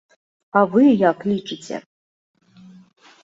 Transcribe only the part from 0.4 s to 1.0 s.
А вы